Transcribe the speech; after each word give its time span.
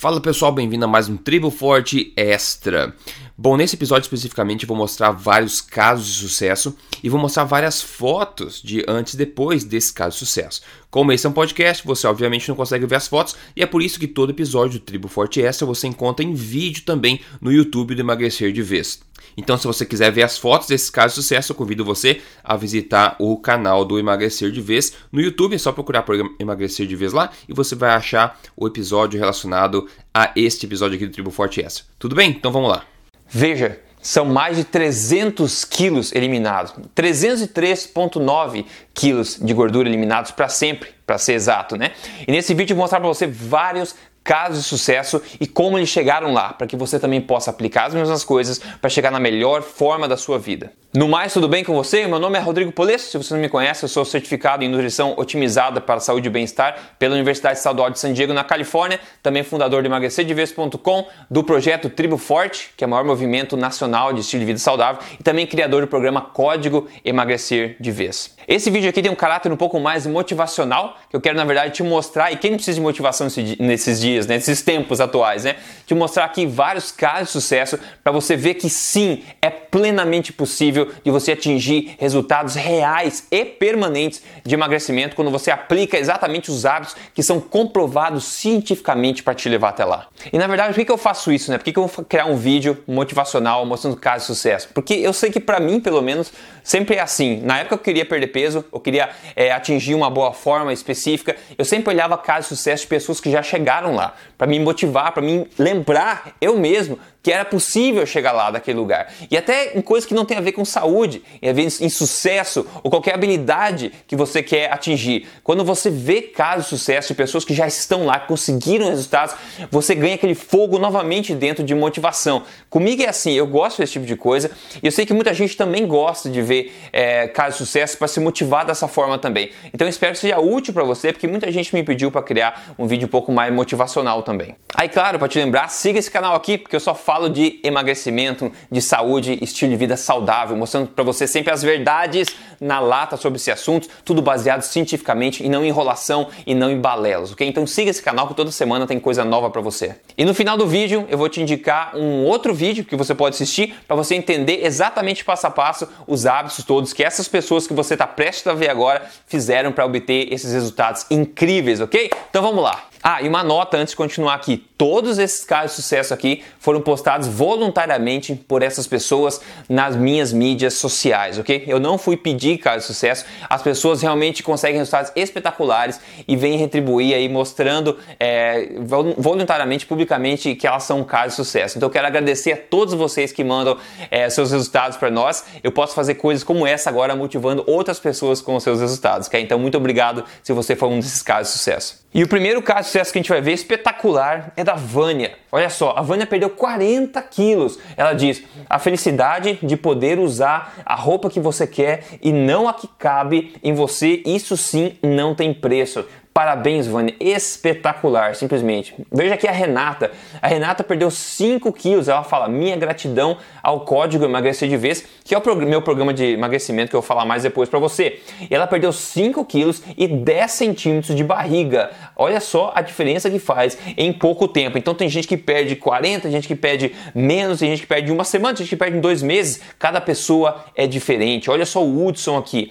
Fala 0.00 0.18
pessoal, 0.18 0.50
bem-vindo 0.50 0.86
a 0.86 0.88
mais 0.88 1.10
um 1.10 1.16
Tribo 1.18 1.50
Forte 1.50 2.10
Extra. 2.16 2.96
Bom, 3.36 3.54
nesse 3.54 3.76
episódio 3.76 4.06
especificamente 4.06 4.64
vou 4.64 4.74
mostrar 4.74 5.10
vários 5.10 5.60
casos 5.60 6.06
de 6.06 6.14
sucesso 6.14 6.74
e 7.02 7.10
vou 7.10 7.20
mostrar 7.20 7.44
várias 7.44 7.82
fotos 7.82 8.62
de 8.62 8.82
antes 8.88 9.12
e 9.12 9.18
depois 9.18 9.62
desse 9.62 9.92
caso 9.92 10.14
de 10.14 10.20
sucesso. 10.20 10.62
Como 10.90 11.12
esse 11.12 11.26
é 11.26 11.28
um 11.28 11.34
podcast, 11.34 11.86
você 11.86 12.06
obviamente 12.06 12.48
não 12.48 12.56
consegue 12.56 12.86
ver 12.86 12.96
as 12.96 13.08
fotos 13.08 13.36
e 13.54 13.62
é 13.62 13.66
por 13.66 13.82
isso 13.82 14.00
que 14.00 14.06
todo 14.06 14.30
episódio 14.30 14.80
do 14.80 14.84
Tribo 14.86 15.06
Forte 15.06 15.42
Extra 15.42 15.66
você 15.66 15.86
encontra 15.86 16.24
em 16.24 16.32
vídeo 16.32 16.82
também 16.86 17.20
no 17.38 17.52
YouTube 17.52 17.94
do 17.94 18.00
Emagrecer 18.00 18.52
de 18.52 18.62
Vez. 18.62 19.00
Então, 19.36 19.56
se 19.56 19.66
você 19.66 19.84
quiser 19.84 20.10
ver 20.10 20.22
as 20.22 20.38
fotos 20.38 20.68
desses 20.68 20.90
casos 20.90 21.14
de 21.16 21.22
sucesso, 21.22 21.52
eu 21.52 21.56
convido 21.56 21.84
você 21.84 22.20
a 22.42 22.56
visitar 22.56 23.16
o 23.18 23.36
canal 23.36 23.84
do 23.84 23.98
Emagrecer 23.98 24.50
de 24.50 24.60
Vez 24.60 24.94
no 25.10 25.20
YouTube. 25.20 25.54
É 25.54 25.58
só 25.58 25.72
procurar 25.72 26.02
por 26.02 26.16
Emagrecer 26.38 26.86
de 26.86 26.96
Vez 26.96 27.12
lá 27.12 27.30
e 27.48 27.52
você 27.52 27.74
vai 27.74 27.90
achar 27.90 28.38
o 28.56 28.66
episódio 28.66 29.18
relacionado 29.18 29.88
a 30.12 30.32
este 30.36 30.66
episódio 30.66 30.96
aqui 30.96 31.06
do 31.06 31.12
Tribo 31.12 31.30
Forte 31.30 31.60
Extra. 31.60 31.84
Tudo 31.98 32.14
bem? 32.14 32.30
Então 32.30 32.52
vamos 32.52 32.70
lá. 32.70 32.84
Veja, 33.28 33.78
são 34.02 34.24
mais 34.24 34.56
de 34.56 34.64
300 34.64 35.64
quilos 35.64 36.12
eliminados, 36.12 36.72
303,9 36.96 38.64
quilos 38.94 39.38
de 39.40 39.52
gordura 39.52 39.88
eliminados 39.88 40.30
para 40.30 40.48
sempre, 40.48 40.90
para 41.06 41.18
ser 41.18 41.34
exato, 41.34 41.76
né? 41.76 41.92
E 42.26 42.32
nesse 42.32 42.54
vídeo 42.54 42.72
eu 42.72 42.76
vou 42.76 42.84
mostrar 42.84 42.98
para 42.98 43.08
você 43.08 43.26
vários 43.26 43.94
casos 44.22 44.62
de 44.62 44.64
sucesso 44.64 45.22
e 45.40 45.46
como 45.46 45.78
eles 45.78 45.88
chegaram 45.88 46.32
lá, 46.32 46.52
para 46.52 46.66
que 46.66 46.76
você 46.76 46.98
também 46.98 47.20
possa 47.20 47.50
aplicar 47.50 47.86
as 47.86 47.94
mesmas 47.94 48.24
coisas 48.24 48.58
para 48.80 48.90
chegar 48.90 49.10
na 49.10 49.20
melhor 49.20 49.62
forma 49.62 50.06
da 50.06 50.16
sua 50.16 50.38
vida. 50.38 50.72
No 50.92 51.06
mais, 51.06 51.32
tudo 51.32 51.46
bem 51.46 51.62
com 51.62 51.72
você? 51.72 52.04
Meu 52.08 52.18
nome 52.18 52.36
é 52.36 52.40
Rodrigo 52.40 52.72
Polesso. 52.72 53.12
Se 53.12 53.16
você 53.16 53.32
não 53.32 53.40
me 53.40 53.48
conhece, 53.48 53.84
eu 53.84 53.88
sou 53.88 54.04
certificado 54.04 54.64
em 54.64 54.68
nutrição 54.68 55.14
otimizada 55.16 55.80
para 55.80 56.00
saúde 56.00 56.26
e 56.26 56.30
bem-estar 56.30 56.96
pela 56.98 57.14
Universidade 57.14 57.58
Estadual 57.58 57.90
de 57.90 57.98
San 58.00 58.12
Diego, 58.12 58.32
na 58.32 58.42
Califórnia. 58.42 58.98
Também 59.22 59.44
fundador 59.44 59.82
do 59.82 59.86
emagrecerdeves.com, 59.86 61.06
do 61.30 61.44
projeto 61.44 61.88
Tribo 61.88 62.16
Forte, 62.16 62.70
que 62.76 62.82
é 62.82 62.88
o 62.88 62.90
maior 62.90 63.04
movimento 63.04 63.56
nacional 63.56 64.12
de 64.12 64.22
estilo 64.22 64.40
de 64.40 64.46
vida 64.46 64.58
saudável, 64.58 65.00
e 65.20 65.22
também 65.22 65.46
criador 65.46 65.82
do 65.82 65.86
programa 65.86 66.22
Código 66.22 66.88
Emagrecer 67.04 67.76
de 67.78 67.92
Vez. 67.92 68.34
Esse 68.48 68.68
vídeo 68.68 68.90
aqui 68.90 69.00
tem 69.00 69.12
um 69.12 69.14
caráter 69.14 69.52
um 69.52 69.56
pouco 69.56 69.78
mais 69.78 70.08
motivacional, 70.08 70.96
que 71.08 71.14
eu 71.14 71.20
quero 71.20 71.36
na 71.36 71.44
verdade 71.44 71.72
te 71.72 71.84
mostrar, 71.84 72.32
e 72.32 72.36
quem 72.36 72.54
precisa 72.54 72.74
de 72.74 72.80
motivação 72.80 73.28
nesses 73.60 74.00
dias, 74.00 74.09
né, 74.18 74.36
nesses 74.36 74.62
tempos 74.62 75.00
atuais, 75.00 75.44
né? 75.44 75.56
Te 75.86 75.94
mostrar 75.94 76.24
aqui 76.24 76.46
vários 76.46 76.92
casos 76.92 77.26
de 77.26 77.32
sucesso 77.32 77.78
para 78.02 78.12
você 78.12 78.36
ver 78.36 78.54
que 78.54 78.68
sim, 78.68 79.22
é 79.40 79.50
plenamente 79.50 80.32
possível 80.32 80.90
de 81.04 81.10
você 81.10 81.32
atingir 81.32 81.96
resultados 81.98 82.54
reais 82.54 83.26
e 83.30 83.44
permanentes 83.44 84.22
de 84.44 84.54
emagrecimento 84.54 85.16
quando 85.16 85.30
você 85.30 85.50
aplica 85.50 85.98
exatamente 85.98 86.50
os 86.50 86.64
hábitos 86.64 86.96
que 87.14 87.22
são 87.22 87.40
comprovados 87.40 88.24
cientificamente 88.24 89.22
para 89.22 89.34
te 89.34 89.48
levar 89.48 89.70
até 89.70 89.84
lá. 89.84 90.08
E 90.32 90.38
na 90.38 90.46
verdade, 90.46 90.74
por 90.74 90.84
que 90.84 90.90
eu 90.90 90.98
faço 90.98 91.32
isso? 91.32 91.50
Né? 91.50 91.58
Por 91.58 91.64
que 91.64 91.78
eu 91.78 91.86
vou 91.86 92.04
criar 92.04 92.26
um 92.26 92.36
vídeo 92.36 92.82
motivacional 92.86 93.64
mostrando 93.66 93.96
casos 93.96 94.28
de 94.28 94.34
sucesso? 94.34 94.68
Porque 94.74 94.94
eu 94.94 95.12
sei 95.12 95.30
que 95.30 95.40
para 95.40 95.60
mim, 95.60 95.80
pelo 95.80 96.02
menos, 96.02 96.32
sempre 96.62 96.96
é 96.96 97.00
assim. 97.00 97.40
Na 97.42 97.58
época 97.58 97.74
eu 97.74 97.78
queria 97.78 98.04
perder 98.04 98.28
peso, 98.28 98.64
eu 98.72 98.80
queria 98.80 99.10
é, 99.34 99.50
atingir 99.52 99.94
uma 99.94 100.10
boa 100.10 100.32
forma 100.32 100.72
específica, 100.72 101.36
eu 101.56 101.64
sempre 101.64 101.92
olhava 101.92 102.16
casos 102.16 102.50
de 102.50 102.56
sucesso 102.56 102.82
de 102.82 102.88
pessoas 102.88 103.20
que 103.20 103.30
já 103.30 103.42
chegaram 103.42 103.94
lá, 103.94 103.99
para 104.36 104.46
me 104.46 104.58
motivar, 104.58 105.12
para 105.12 105.22
me 105.22 105.46
lembrar 105.58 106.36
eu 106.40 106.58
mesmo 106.58 106.98
que 107.22 107.32
era 107.32 107.44
possível 107.44 108.04
chegar 108.06 108.32
lá 108.32 108.50
daquele 108.50 108.78
lugar. 108.78 109.12
E 109.30 109.36
até 109.36 109.76
em 109.76 109.80
coisas 109.80 110.06
que 110.06 110.14
não 110.14 110.24
tem 110.24 110.36
a 110.36 110.40
ver 110.40 110.52
com 110.52 110.64
saúde, 110.64 111.22
em, 111.40 111.52
ver 111.52 111.68
em 111.80 111.88
sucesso 111.88 112.66
ou 112.82 112.90
qualquer 112.90 113.14
habilidade 113.14 113.92
que 114.06 114.16
você 114.16 114.42
quer 114.42 114.72
atingir. 114.72 115.28
Quando 115.42 115.64
você 115.64 115.90
vê 115.90 116.22
casos 116.22 116.64
de 116.64 116.70
sucesso 116.70 117.08
de 117.08 117.14
pessoas 117.14 117.44
que 117.44 117.54
já 117.54 117.66
estão 117.66 118.06
lá, 118.06 118.18
conseguiram 118.20 118.88
resultados, 118.88 119.34
você 119.70 119.94
ganha 119.94 120.14
aquele 120.14 120.34
fogo 120.34 120.78
novamente 120.78 121.34
dentro 121.34 121.62
de 121.64 121.74
motivação. 121.74 122.42
Comigo 122.68 123.02
é 123.02 123.08
assim, 123.08 123.32
eu 123.32 123.46
gosto 123.46 123.78
desse 123.78 123.94
tipo 123.94 124.06
de 124.06 124.16
coisa 124.16 124.50
e 124.82 124.86
eu 124.86 124.92
sei 124.92 125.04
que 125.04 125.12
muita 125.12 125.34
gente 125.34 125.56
também 125.56 125.86
gosta 125.86 126.28
de 126.30 126.40
ver 126.40 126.74
é, 126.92 127.28
casos 127.28 127.58
de 127.58 127.66
sucesso 127.66 127.98
para 127.98 128.08
se 128.08 128.20
motivar 128.20 128.64
dessa 128.64 128.88
forma 128.88 129.18
também. 129.18 129.50
Então 129.72 129.86
espero 129.86 130.12
que 130.12 130.18
seja 130.18 130.38
útil 130.38 130.72
para 130.72 130.84
você, 130.84 131.12
porque 131.12 131.26
muita 131.26 131.50
gente 131.52 131.74
me 131.74 131.82
pediu 131.82 132.10
para 132.10 132.22
criar 132.22 132.74
um 132.78 132.86
vídeo 132.86 133.06
um 133.06 133.10
pouco 133.10 133.32
mais 133.32 133.52
motivacional 133.52 134.22
também. 134.22 134.54
Aí, 134.74 134.88
claro, 134.88 135.18
para 135.18 135.28
te 135.28 135.38
lembrar, 135.38 135.68
siga 135.68 135.98
esse 135.98 136.10
canal 136.10 136.34
aqui, 136.34 136.56
porque 136.56 136.74
eu 136.74 136.80
só 136.80 136.94
falo 137.10 137.28
de 137.28 137.58
emagrecimento, 137.64 138.52
de 138.70 138.80
saúde, 138.80 139.36
estilo 139.42 139.72
de 139.72 139.76
vida 139.76 139.96
saudável, 139.96 140.56
mostrando 140.56 140.86
para 140.86 141.02
você 141.02 141.26
sempre 141.26 141.52
as 141.52 141.60
verdades 141.60 142.28
na 142.60 142.78
lata 142.78 143.16
sobre 143.16 143.36
esse 143.36 143.50
assunto, 143.50 143.88
tudo 144.04 144.22
baseado 144.22 144.62
cientificamente 144.62 145.44
e 145.44 145.48
não 145.48 145.64
em 145.64 145.68
enrolação 145.70 146.28
e 146.46 146.54
não 146.54 146.70
em 146.70 146.80
balelas, 146.80 147.32
ok? 147.32 147.48
Então 147.48 147.66
siga 147.66 147.90
esse 147.90 148.00
canal 148.00 148.28
que 148.28 148.34
toda 148.34 148.52
semana 148.52 148.86
tem 148.86 149.00
coisa 149.00 149.24
nova 149.24 149.50
para 149.50 149.60
você. 149.60 149.96
E 150.16 150.24
no 150.24 150.32
final 150.32 150.56
do 150.56 150.68
vídeo 150.68 151.04
eu 151.10 151.18
vou 151.18 151.28
te 151.28 151.42
indicar 151.42 151.96
um 151.96 152.22
outro 152.22 152.54
vídeo 152.54 152.84
que 152.84 152.94
você 152.94 153.12
pode 153.12 153.34
assistir 153.34 153.74
para 153.88 153.96
você 153.96 154.14
entender 154.14 154.64
exatamente 154.64 155.24
passo 155.24 155.48
a 155.48 155.50
passo 155.50 155.88
os 156.06 156.26
hábitos 156.26 156.64
todos 156.64 156.92
que 156.92 157.02
essas 157.02 157.26
pessoas 157.26 157.66
que 157.66 157.74
você 157.74 157.94
está 157.94 158.06
prestes 158.06 158.46
a 158.46 158.54
ver 158.54 158.70
agora 158.70 159.02
fizeram 159.26 159.72
para 159.72 159.84
obter 159.84 160.32
esses 160.32 160.52
resultados 160.52 161.06
incríveis, 161.10 161.80
ok? 161.80 162.08
Então 162.30 162.40
vamos 162.40 162.62
lá. 162.62 162.89
Ah, 163.02 163.22
e 163.22 163.28
uma 163.28 163.42
nota 163.42 163.78
antes 163.78 163.92
de 163.92 163.96
continuar 163.96 164.34
aqui: 164.34 164.58
todos 164.76 165.18
esses 165.18 165.42
casos 165.42 165.76
de 165.76 165.82
sucesso 165.82 166.12
aqui 166.12 166.42
foram 166.58 166.82
postados 166.82 167.26
voluntariamente 167.26 168.34
por 168.34 168.62
essas 168.62 168.86
pessoas 168.86 169.40
nas 169.68 169.96
minhas 169.96 170.32
mídias 170.32 170.74
sociais, 170.74 171.38
ok? 171.38 171.64
Eu 171.66 171.80
não 171.80 171.96
fui 171.96 172.16
pedir 172.16 172.58
casos 172.58 172.82
de 172.82 172.86
sucesso, 172.88 173.24
as 173.48 173.62
pessoas 173.62 174.02
realmente 174.02 174.42
conseguem 174.42 174.76
resultados 174.76 175.10
espetaculares 175.16 175.98
e 176.28 176.36
vêm 176.36 176.58
retribuir 176.58 177.14
aí 177.14 177.28
mostrando 177.28 177.96
é, 178.18 178.68
voluntariamente, 179.16 179.86
publicamente, 179.86 180.54
que 180.54 180.66
elas 180.66 180.82
são 180.82 181.00
um 181.00 181.04
caso 181.04 181.28
de 181.28 181.34
sucesso. 181.36 181.78
Então 181.78 181.86
eu 181.88 181.92
quero 181.92 182.06
agradecer 182.06 182.52
a 182.52 182.56
todos 182.56 182.92
vocês 182.92 183.32
que 183.32 183.42
mandam 183.42 183.78
é, 184.10 184.28
seus 184.28 184.52
resultados 184.52 184.98
para 184.98 185.10
nós. 185.10 185.44
Eu 185.62 185.72
posso 185.72 185.94
fazer 185.94 186.16
coisas 186.16 186.44
como 186.44 186.66
essa 186.66 186.90
agora, 186.90 187.16
motivando 187.16 187.64
outras 187.66 187.98
pessoas 187.98 188.42
com 188.42 188.56
os 188.56 188.62
seus 188.62 188.80
resultados, 188.80 189.26
ok? 189.26 189.40
Então 189.40 189.58
muito 189.58 189.78
obrigado 189.78 190.22
se 190.42 190.52
você 190.52 190.76
for 190.76 190.88
um 190.88 191.00
desses 191.00 191.22
casos 191.22 191.52
de 191.52 191.58
sucesso. 191.58 192.00
E 192.12 192.24
o 192.24 192.28
primeiro 192.28 192.60
caso 192.60 192.89
sucesso 192.90 193.12
que 193.12 193.18
a 193.18 193.22
gente 193.22 193.28
vai 193.28 193.40
ver 193.40 193.52
espetacular 193.52 194.52
é 194.56 194.64
da 194.64 194.74
Vânia. 194.74 195.32
Olha 195.52 195.70
só, 195.70 195.94
a 195.96 196.02
Vânia 196.02 196.26
perdeu 196.26 196.50
40 196.50 197.22
quilos. 197.22 197.78
Ela 197.96 198.12
diz: 198.12 198.42
a 198.68 198.78
felicidade 198.78 199.58
de 199.62 199.76
poder 199.76 200.18
usar 200.18 200.74
a 200.84 200.94
roupa 200.94 201.30
que 201.30 201.38
você 201.38 201.66
quer 201.66 202.04
e 202.20 202.32
não 202.32 202.68
a 202.68 202.74
que 202.74 202.88
cabe 202.98 203.54
em 203.62 203.72
você, 203.72 204.22
isso 204.26 204.56
sim 204.56 204.98
não 205.02 205.34
tem 205.34 205.54
preço. 205.54 206.04
Parabéns, 206.32 206.86
Vânia. 206.86 207.14
Espetacular, 207.18 208.36
simplesmente. 208.36 208.94
Veja 209.10 209.34
aqui 209.34 209.48
a 209.48 209.52
Renata. 209.52 210.12
A 210.40 210.46
Renata 210.46 210.84
perdeu 210.84 211.10
5 211.10 211.72
quilos. 211.72 212.08
Ela 212.08 212.22
fala: 212.22 212.48
Minha 212.48 212.76
gratidão 212.76 213.36
ao 213.60 213.80
código 213.80 214.24
Emagrecer 214.24 214.68
de 214.68 214.76
Vez, 214.76 215.04
que 215.24 215.34
é 215.34 215.38
o 215.38 215.56
meu 215.56 215.82
programa 215.82 216.14
de 216.14 216.24
emagrecimento 216.24 216.90
que 216.90 216.96
eu 216.96 217.00
vou 217.00 217.06
falar 217.06 217.24
mais 217.24 217.42
depois 217.42 217.68
para 217.68 217.80
você. 217.80 218.20
Ela 218.48 218.66
perdeu 218.68 218.92
5 218.92 219.44
quilos 219.44 219.82
e 219.98 220.06
10 220.06 220.50
centímetros 220.52 221.16
de 221.16 221.24
barriga. 221.24 221.90
Olha 222.14 222.40
só 222.40 222.72
a 222.76 222.80
diferença 222.80 223.28
que 223.28 223.40
faz 223.40 223.76
em 223.96 224.12
pouco 224.12 224.46
tempo. 224.46 224.78
Então 224.78 224.94
tem 224.94 225.08
gente 225.08 225.26
que 225.26 225.36
perde 225.36 225.74
40, 225.74 226.22
tem 226.22 226.30
gente 226.30 226.46
que 226.46 226.54
perde 226.54 226.94
menos, 227.12 227.58
tem 227.58 227.70
gente 227.70 227.82
que 227.82 227.88
perde 227.88 228.12
uma 228.12 228.24
semana, 228.24 228.54
tem 228.54 228.64
gente 228.64 228.70
que 228.70 228.76
perde 228.76 228.96
em 228.96 229.00
dois 229.00 229.20
meses. 229.20 229.60
Cada 229.80 230.00
pessoa 230.00 230.64
é 230.76 230.86
diferente. 230.86 231.50
Olha 231.50 231.66
só 231.66 231.84
o 231.84 232.06
Hudson 232.06 232.38
aqui 232.38 232.70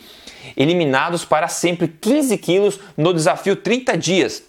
eliminados 0.56 1.26
para 1.26 1.48
sempre 1.48 1.88
15 1.88 2.38
quilos 2.38 2.80
no 2.96 3.14
desafio 3.14 3.56
30 3.56 3.98
dias. 3.98 4.44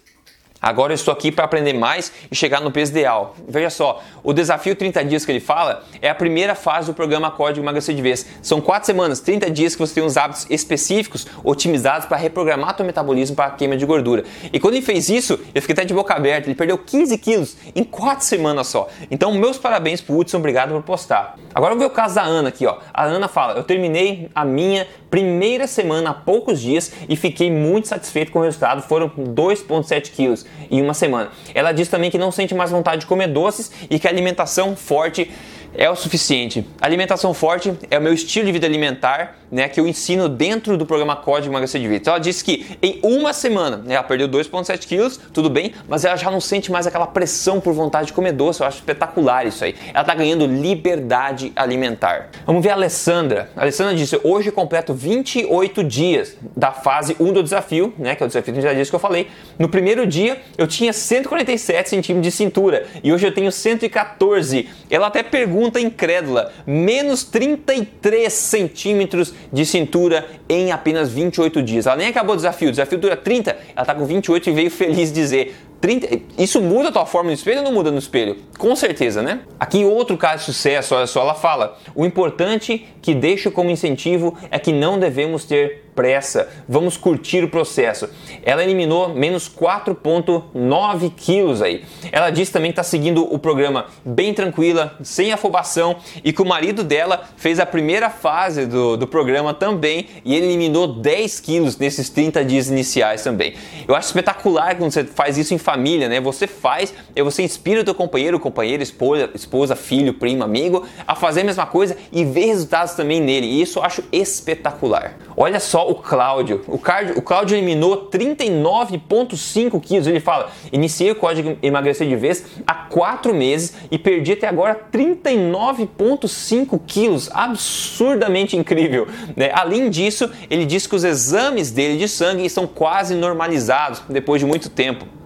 Agora 0.62 0.92
eu 0.92 0.94
estou 0.94 1.12
aqui 1.12 1.32
para 1.32 1.46
aprender 1.46 1.72
mais 1.72 2.12
e 2.30 2.36
chegar 2.36 2.60
no 2.60 2.70
peso 2.70 2.92
ideal. 2.92 3.34
Veja 3.48 3.70
só, 3.70 4.02
o 4.22 4.30
desafio 4.32 4.76
30 4.76 5.02
dias 5.06 5.24
que 5.24 5.32
ele 5.32 5.40
fala 5.40 5.84
é 6.02 6.10
a 6.10 6.14
primeira 6.14 6.54
fase 6.54 6.88
do 6.88 6.94
programa 6.94 7.30
Código 7.30 7.64
Emagrecer 7.64 7.94
de 7.94 8.02
Vez. 8.02 8.26
São 8.42 8.60
4 8.60 8.84
semanas, 8.84 9.20
30 9.20 9.50
dias 9.50 9.74
que 9.74 9.80
você 9.80 9.94
tem 9.94 10.02
uns 10.02 10.18
hábitos 10.18 10.46
específicos, 10.50 11.26
otimizados 11.42 12.06
para 12.06 12.18
reprogramar 12.18 12.76
seu 12.76 12.84
metabolismo 12.84 13.34
para 13.34 13.46
a 13.46 13.50
queima 13.52 13.74
de 13.74 13.86
gordura. 13.86 14.24
E 14.52 14.60
quando 14.60 14.74
ele 14.74 14.84
fez 14.84 15.08
isso, 15.08 15.40
eu 15.54 15.62
fiquei 15.62 15.72
até 15.72 15.84
de 15.84 15.94
boca 15.94 16.14
aberta, 16.14 16.46
ele 16.46 16.54
perdeu 16.54 16.76
15 16.76 17.16
quilos 17.16 17.56
em 17.74 17.82
4 17.82 18.24
semanas 18.24 18.66
só. 18.66 18.88
Então, 19.10 19.32
meus 19.32 19.56
parabéns 19.56 20.02
pro 20.02 20.18
Hudson, 20.18 20.36
obrigado 20.36 20.72
por 20.72 20.82
postar. 20.82 21.36
Agora 21.54 21.70
vamos 21.70 21.86
ver 21.86 21.90
o 21.90 21.94
caso 21.94 22.14
da 22.14 22.22
Ana 22.22 22.50
aqui, 22.50 22.66
ó. 22.66 22.76
A 22.92 23.04
Ana 23.04 23.28
fala: 23.28 23.54
"Eu 23.54 23.64
terminei 23.64 24.30
a 24.34 24.44
minha 24.44 24.86
primeira 25.10 25.66
semana 25.66 26.10
há 26.10 26.14
poucos 26.14 26.60
dias 26.60 26.92
e 27.08 27.16
fiquei 27.16 27.50
muito 27.50 27.88
satisfeito 27.88 28.30
com 28.30 28.38
o 28.38 28.42
resultado, 28.42 28.82
foram 28.82 29.08
2.7 29.08 30.12
quilos 30.12 30.46
em 30.70 30.80
uma 30.80 30.94
semana. 30.94 31.30
Ela 31.54 31.72
diz 31.72 31.88
também 31.88 32.10
que 32.10 32.18
não 32.18 32.30
sente 32.30 32.54
mais 32.54 32.70
vontade 32.70 33.02
de 33.02 33.06
comer 33.06 33.28
doces 33.28 33.70
e 33.88 33.98
que 33.98 34.06
a 34.06 34.10
alimentação 34.10 34.76
forte 34.76 35.30
é 35.74 35.88
o 35.88 35.96
suficiente. 35.96 36.66
Alimentação 36.80 37.32
forte 37.32 37.72
é 37.90 37.98
o 37.98 38.02
meu 38.02 38.12
estilo 38.12 38.46
de 38.46 38.52
vida 38.52 38.66
alimentar, 38.66 39.36
né, 39.50 39.68
que 39.68 39.80
eu 39.80 39.86
ensino 39.86 40.28
dentro 40.28 40.76
do 40.76 40.86
programa 40.86 41.16
Código 41.16 41.52
Emagrecer 41.52 41.80
de 41.80 41.88
Vida. 41.88 42.00
Então 42.00 42.14
ela 42.14 42.20
disse 42.20 42.44
que 42.44 42.78
em 42.80 43.00
uma 43.02 43.32
semana 43.32 43.78
né, 43.78 43.94
ela 43.94 44.04
perdeu 44.04 44.28
2,7 44.28 44.86
quilos, 44.86 45.18
tudo 45.32 45.50
bem, 45.50 45.72
mas 45.88 46.04
ela 46.04 46.16
já 46.16 46.30
não 46.30 46.40
sente 46.40 46.70
mais 46.70 46.86
aquela 46.86 47.06
pressão 47.06 47.60
por 47.60 47.72
vontade 47.72 48.08
de 48.08 48.12
comer 48.12 48.32
doce. 48.32 48.60
Eu 48.60 48.66
acho 48.66 48.78
espetacular 48.78 49.46
isso 49.46 49.64
aí. 49.64 49.74
Ela 49.92 50.02
está 50.02 50.14
ganhando 50.14 50.46
liberdade 50.46 51.52
alimentar. 51.56 52.30
Vamos 52.46 52.62
ver 52.62 52.70
a 52.70 52.74
Alessandra. 52.74 53.50
A 53.56 53.62
Alessandra 53.62 53.94
disse: 53.94 54.20
hoje 54.22 54.50
completo 54.52 54.94
28 54.94 55.82
dias 55.82 56.36
da 56.56 56.72
fase 56.72 57.16
1 57.18 57.32
do 57.32 57.42
desafio, 57.42 57.92
né, 57.98 58.14
que 58.14 58.22
é 58.22 58.26
o 58.26 58.28
desafio 58.28 58.52
de 58.52 58.60
30 58.60 58.74
dias 58.74 58.90
que 58.90 58.94
eu 58.94 59.00
falei. 59.00 59.28
No 59.58 59.68
primeiro 59.68 60.06
dia 60.06 60.40
eu 60.56 60.66
tinha 60.66 60.92
147 60.92 61.88
centímetros 61.88 62.32
de 62.32 62.36
cintura 62.36 62.86
e 63.02 63.12
hoje 63.12 63.26
eu 63.26 63.34
tenho 63.34 63.50
114. 63.50 64.68
Ela 64.88 65.08
até 65.08 65.22
pergunta 65.22 65.59
pergunta 65.60 65.78
incrédula: 65.78 66.52
menos 66.66 67.22
33 67.24 68.32
centímetros 68.32 69.34
de 69.52 69.66
cintura 69.66 70.26
em 70.48 70.72
apenas 70.72 71.10
28 71.10 71.62
dias. 71.62 71.86
Ela 71.86 71.96
nem 71.96 72.08
acabou 72.08 72.32
o 72.32 72.36
desafio, 72.36 72.68
o 72.68 72.70
desafio 72.70 72.98
dura 72.98 73.16
30, 73.16 73.50
ela 73.50 73.82
está 73.82 73.94
com 73.94 74.06
28 74.06 74.48
e 74.48 74.52
veio 74.52 74.70
feliz 74.70 75.12
dizer: 75.12 75.54
30, 75.80 76.20
isso 76.38 76.60
muda 76.60 76.88
a 76.88 76.92
tua 76.92 77.06
forma 77.06 77.28
no 77.28 77.34
espelho 77.34 77.58
ou 77.58 77.64
não 77.64 77.72
muda 77.72 77.90
no 77.90 77.98
espelho? 77.98 78.36
Com 78.58 78.74
certeza, 78.74 79.22
né? 79.22 79.40
Aqui 79.58 79.84
outro 79.84 80.16
caso 80.16 80.38
de 80.38 80.44
sucesso, 80.44 80.94
olha 80.94 81.06
só, 81.06 81.20
ela 81.20 81.34
fala: 81.34 81.78
o 81.94 82.06
importante 82.06 82.86
que 83.02 83.14
deixo 83.14 83.50
como 83.50 83.70
incentivo 83.70 84.36
é 84.50 84.58
que 84.58 84.72
não 84.72 84.98
devemos 84.98 85.44
ter 85.44 85.89
pressa, 86.00 86.48
vamos 86.66 86.96
curtir 86.96 87.44
o 87.44 87.48
processo. 87.50 88.08
Ela 88.42 88.64
eliminou 88.64 89.10
menos 89.10 89.50
4,9 89.50 91.12
quilos 91.14 91.60
aí. 91.60 91.84
Ela 92.10 92.30
disse 92.30 92.50
também 92.50 92.70
que 92.70 92.80
está 92.80 92.82
seguindo 92.82 93.22
o 93.22 93.38
programa 93.38 93.84
bem 94.02 94.32
tranquila, 94.32 94.96
sem 95.02 95.30
afobação 95.30 95.96
e 96.24 96.32
que 96.32 96.40
o 96.40 96.46
marido 96.46 96.82
dela 96.82 97.28
fez 97.36 97.60
a 97.60 97.66
primeira 97.66 98.08
fase 98.08 98.64
do, 98.64 98.96
do 98.96 99.06
programa 99.06 99.52
também 99.52 100.06
e 100.24 100.34
ele 100.34 100.46
eliminou 100.46 100.86
10 100.88 101.38
quilos 101.40 101.76
nesses 101.76 102.08
30 102.08 102.46
dias 102.46 102.70
iniciais 102.70 103.22
também. 103.22 103.52
Eu 103.86 103.94
acho 103.94 104.06
espetacular 104.06 104.76
quando 104.76 104.92
você 104.92 105.04
faz 105.04 105.36
isso 105.36 105.52
em 105.52 105.58
família, 105.58 106.08
né? 106.08 106.18
Você 106.18 106.46
faz 106.46 106.94
e 107.14 107.22
você 107.22 107.42
inspira 107.42 107.82
o 107.82 107.84
teu 107.84 107.94
companheiro, 107.94 108.40
companheira, 108.40 108.82
esposa, 108.82 109.28
esposa, 109.34 109.76
filho, 109.76 110.14
primo, 110.14 110.42
amigo 110.42 110.82
a 111.06 111.14
fazer 111.14 111.42
a 111.42 111.44
mesma 111.44 111.66
coisa 111.66 111.94
e 112.10 112.24
ver 112.24 112.46
resultados 112.46 112.94
também 112.94 113.20
nele. 113.20 113.46
E 113.46 113.60
isso 113.60 113.80
eu 113.80 113.82
acho 113.82 114.02
espetacular. 114.10 115.18
Olha 115.36 115.60
só 115.60 115.89
o 115.90 115.94
Cláudio. 115.96 116.62
O, 116.66 116.78
cardio, 116.78 117.18
o 117.18 117.22
Cláudio 117.22 117.56
eliminou 117.56 118.08
39,5 118.08 119.80
quilos. 119.80 120.06
Ele 120.06 120.20
fala: 120.20 120.50
iniciei 120.72 121.10
o 121.10 121.14
código 121.14 121.56
emagrecer 121.62 122.06
de 122.08 122.16
vez 122.16 122.44
há 122.66 122.74
4 122.74 123.34
meses 123.34 123.74
e 123.90 123.98
perdi 123.98 124.32
até 124.32 124.46
agora 124.48 124.78
39,5 124.92 126.80
quilos. 126.86 127.30
Absurdamente 127.32 128.56
incrível. 128.56 129.08
Né? 129.36 129.50
Além 129.52 129.90
disso, 129.90 130.30
ele 130.48 130.64
diz 130.64 130.86
que 130.86 130.94
os 130.94 131.04
exames 131.04 131.70
dele 131.70 131.98
de 131.98 132.08
sangue 132.08 132.44
estão 132.44 132.66
quase 132.66 133.14
normalizados 133.14 134.02
depois 134.08 134.40
de 134.40 134.46
muito 134.46 134.70
tempo. 134.70 135.19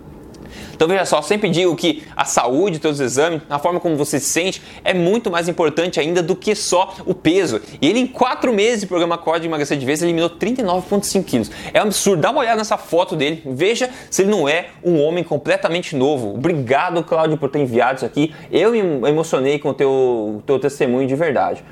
Então 0.74 0.88
veja 0.88 1.04
só, 1.04 1.22
sempre 1.22 1.48
digo 1.50 1.74
que 1.76 2.02
a 2.16 2.24
saúde, 2.24 2.78
teus 2.78 3.00
exames, 3.00 3.42
a 3.48 3.58
forma 3.58 3.80
como 3.80 3.96
você 3.96 4.18
se 4.18 4.26
sente 4.26 4.62
é 4.84 4.94
muito 4.94 5.30
mais 5.30 5.48
importante 5.48 6.00
ainda 6.00 6.22
do 6.22 6.36
que 6.36 6.54
só 6.54 6.94
o 7.06 7.14
peso. 7.14 7.60
E 7.80 7.88
ele 7.88 8.00
em 8.00 8.06
quatro 8.06 8.52
meses 8.52 8.80
de 8.80 8.86
programa 8.86 9.18
Código 9.18 9.46
Emagrecer 9.46 9.76
de 9.76 9.86
Vez 9.86 10.02
eliminou 10.02 10.30
39,5 10.30 11.24
quilos. 11.24 11.50
É 11.72 11.80
um 11.80 11.84
absurdo. 11.84 12.22
Dá 12.22 12.30
uma 12.30 12.40
olhada 12.40 12.58
nessa 12.58 12.76
foto 12.76 13.16
dele, 13.16 13.42
veja 13.46 13.90
se 14.10 14.22
ele 14.22 14.30
não 14.30 14.48
é 14.48 14.66
um 14.82 15.00
homem 15.00 15.22
completamente 15.22 15.96
novo. 15.96 16.34
Obrigado, 16.34 17.02
Cláudio, 17.04 17.36
por 17.36 17.50
ter 17.50 17.60
enviado 17.60 17.96
isso 17.96 18.06
aqui. 18.06 18.34
Eu 18.50 18.72
me 18.72 19.08
emocionei 19.08 19.58
com 19.58 19.70
o 19.70 19.74
teu, 19.74 20.42
teu 20.46 20.58
testemunho 20.58 21.06
de 21.06 21.14
verdade. 21.14 21.64